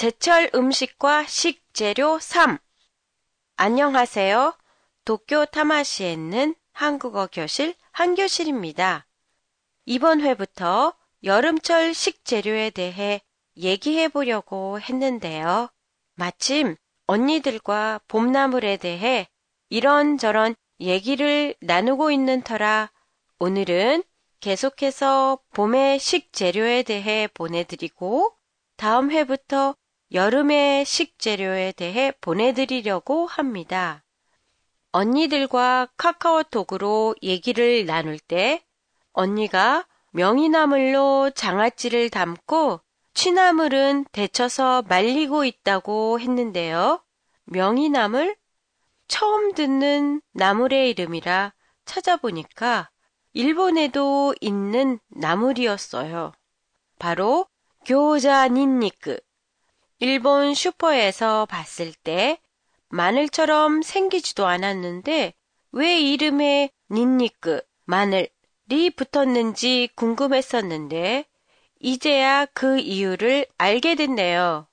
제철 0.00 0.50
음식과 0.54 1.26
식재료 1.26 2.18
3. 2.18 2.56
안녕하세요. 3.56 4.56
도쿄 5.04 5.44
타마시에 5.44 6.10
있는 6.10 6.54
한국어 6.72 7.28
교실 7.30 7.74
한교실입니다. 7.92 9.06
이번 9.84 10.22
회부터 10.22 10.94
여름철 11.22 11.92
식재료에 11.92 12.70
대해 12.70 13.20
얘기해 13.58 14.08
보려고 14.08 14.80
했는데요. 14.80 15.68
마침 16.14 16.76
언니들과 17.06 18.00
봄나물에 18.08 18.78
대해 18.78 19.28
이런저런 19.68 20.54
얘기를 20.80 21.54
나누고 21.60 22.10
있는 22.10 22.40
터라 22.40 22.90
오늘은 23.38 24.02
계속해서 24.40 25.40
봄의 25.52 25.98
식재료에 25.98 26.84
대해 26.84 27.28
보내드리고 27.34 28.34
다음 28.78 29.10
회부터 29.10 29.74
여름의 30.12 30.84
식재료에 30.84 31.72
대해 31.72 32.12
보내드리려고 32.20 33.26
합니다. 33.26 34.02
언니들과 34.90 35.88
카카오톡으로 35.96 37.14
얘기를 37.22 37.86
나눌 37.86 38.18
때 38.18 38.64
언니가 39.12 39.86
명이나물로 40.12 41.30
장아찌를 41.30 42.10
담고 42.10 42.80
취나물은 43.14 44.06
데쳐서 44.10 44.82
말리고 44.88 45.44
있다고 45.44 46.18
했는데요. 46.18 47.04
명이나물? 47.44 48.36
처음 49.06 49.52
듣는 49.54 50.22
나물의 50.32 50.90
이름이라 50.90 51.52
찾아보니까 51.84 52.90
일본에도 53.32 54.34
있는 54.40 54.98
나물이었어요. 55.08 56.32
바로 56.98 57.46
교자 57.84 58.48
닌니크. 58.48 59.20
일본 60.02 60.54
슈퍼에서 60.54 61.44
봤을 61.44 61.92
때 61.92 62.38
마늘처럼 62.88 63.82
생기지도 63.82 64.46
않았는데 64.46 65.34
왜 65.72 66.00
이름에 66.00 66.70
닌니크, 66.90 67.60
마늘이 67.84 68.90
붙었는지 68.96 69.90
궁금했었는데 69.96 71.26
이제야 71.80 72.46
그 72.46 72.78
이유를 72.78 73.44
알게 73.58 73.94
됐네요. 73.94 74.66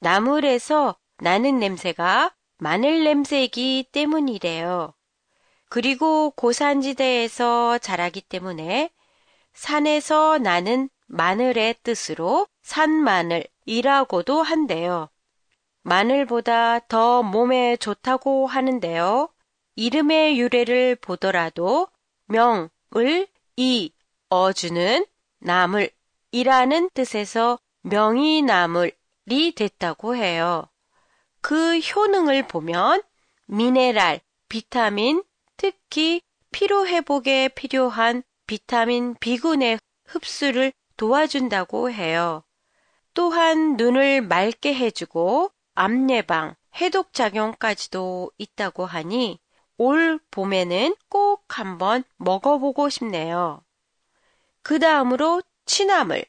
나물에서 0.00 0.96
나는 1.18 1.58
냄새가 1.58 2.34
마늘 2.56 3.04
냄새이기 3.04 3.90
때문이래요. 3.92 4.94
그리고 5.68 6.30
고산지대에서 6.30 7.76
자라기 7.78 8.22
때문에 8.22 8.90
산에서 9.52 10.38
나는 10.38 10.88
마늘의 11.06 11.76
뜻으로 11.82 12.46
산마늘이라고도 12.70 14.42
한대요. 14.42 15.08
마늘보다 15.82 16.78
더 16.86 17.22
몸에 17.24 17.76
좋다고 17.76 18.46
하는데요. 18.46 19.28
이름의 19.74 20.38
유래를 20.38 20.94
보더라도 20.96 21.88
명을 22.26 23.26
이 23.56 23.92
어주는 24.28 25.04
나물이라는 25.40 26.90
뜻에서 26.94 27.58
명이나물이 27.82 29.54
됐다고 29.56 30.14
해요. 30.14 30.68
그 31.40 31.78
효능을 31.78 32.46
보면 32.46 33.02
미네랄, 33.46 34.20
비타민, 34.48 35.24
특히 35.56 36.22
피로 36.52 36.86
회복에 36.86 37.48
필요한 37.48 38.22
비타민 38.46 39.16
B군의 39.18 39.80
흡수를 40.06 40.72
도와준다고 40.96 41.90
해요. 41.90 42.44
또한 43.14 43.76
눈을 43.76 44.22
맑게 44.22 44.74
해주고 44.74 45.50
암 45.74 46.10
예방, 46.10 46.54
해독 46.76 47.12
작용까지도 47.12 48.30
있다고 48.38 48.86
하니 48.86 49.40
올 49.76 50.20
봄에는 50.30 50.94
꼭 51.08 51.44
한번 51.58 52.04
먹어보고 52.16 52.88
싶네요. 52.88 53.62
그 54.62 54.78
다음으로 54.78 55.42
취나물. 55.64 56.24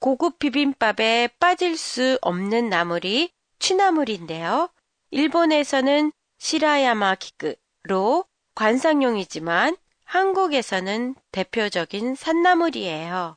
고급 0.00 0.38
비빔밥에 0.38 1.30
빠질 1.40 1.76
수 1.76 2.18
없는 2.20 2.68
나물이 2.68 3.32
취나물인데요. 3.58 4.68
일본에서는 5.10 6.12
시라야마키크로 6.38 8.24
관상용이지만 8.54 9.76
한국에서는 10.04 11.14
대표적인 11.32 12.14
산나물이에요. 12.14 13.36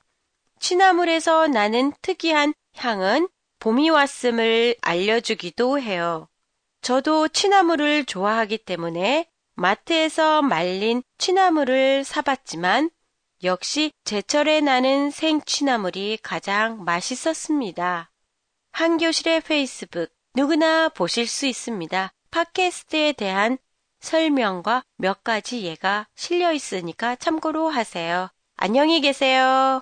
취나물에서 0.62 1.48
나는 1.48 1.92
특이한 2.02 2.54
향은 2.78 3.28
봄이 3.60 3.90
왔음을 3.90 4.76
알려주기도 4.82 5.80
해요. 5.80 6.30
저도 6.82 7.28
취나물을 7.28 8.06
좋아하기 8.06 8.60
때문에 8.60 9.28
마트에서 9.56 10.42
말린 10.42 11.04
취나물을 11.18 12.04
사봤지만 12.04 12.90
역시 13.44 13.92
제철에 14.04 14.62
나는 14.62 15.10
생취나물이 15.10 16.20
가장 16.22 16.84
맛있었습니다. 16.84 18.12
한교실의 18.72 19.42
페이스북 19.42 20.10
누구나 20.36 20.90
보실 20.90 21.28
수 21.28 21.48
있습니다. 21.48 22.14
팟캐스트에 22.30 23.14
대한 23.14 23.58
설명과 24.00 24.84
몇 24.98 25.24
가지 25.24 25.64
예가 25.64 26.08
실려 26.16 26.54
있으니까 26.54 27.16
참고로 27.16 27.70
하세요. 27.70 28.30
안녕히 28.58 29.02
계세요. 29.02 29.82